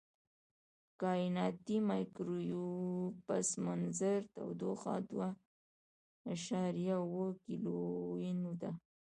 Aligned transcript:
د 0.03 0.03
کائناتي 1.01 1.77
مایکروویو 1.89 2.67
پس 3.25 3.47
منظر 3.65 4.17
تودوخه 4.35 4.93
دوه 5.09 5.29
اعشاریه 6.29 6.95
اووه 7.03 7.27
کیلوین 7.45 8.39
ده. 8.61 8.71